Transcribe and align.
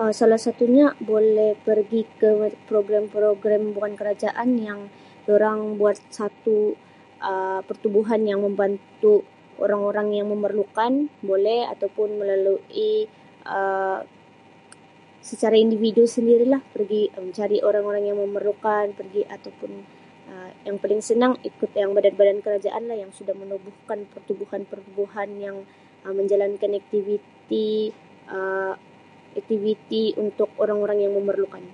Um 0.00 0.10
Salah 0.20 0.40
satunya 0.46 0.86
boleh 1.10 1.50
pergi 1.68 2.02
ke 2.20 2.30
program-program 2.68 3.62
bukan 3.74 3.92
kerajaan 4.00 4.48
yang 4.68 4.80
dorang 5.28 5.60
buat 5.80 5.96
satu 6.18 6.56
Um 7.30 7.58
pertubuhan 7.68 8.20
yang 8.30 8.40
membantu 8.46 9.14
orang-orang 9.64 10.08
yang 10.18 10.26
memerlukan, 10.34 10.92
boleh 11.30 11.60
ataupun 11.74 12.08
melalui 12.20 12.90
Um 13.56 14.00
secara 15.30 15.56
individu 15.64 16.02
sendirilah 16.14 16.62
pergi 16.74 17.02
mencari 17.22 17.58
orang 17.68 17.84
lain 17.88 18.04
yang 18.10 18.18
memerlukan 18.24 18.84
pergi 19.00 19.22
ataupun 19.36 19.70
Um 20.32 20.48
yang 20.68 20.76
paling 20.82 21.00
senang 21.08 21.32
ikut 21.48 21.70
badan-badan 21.96 22.38
kerajaanlah 22.44 22.96
yang 23.02 23.12
sudah 23.18 23.32
menubuhkan 23.40 23.98
pertubuhan-pertubuhan 24.12 25.28
yang 25.46 25.56
menjalankan 26.18 26.70
aktiviti 26.80 27.66
Um 28.34 28.76
aktiviti 29.40 30.04
untuk 30.24 30.50
orang-orang 30.62 30.98
yang 31.08 31.12
memerlukan. 31.18 31.64